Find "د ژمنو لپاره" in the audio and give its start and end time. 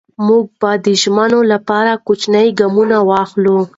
0.85-1.91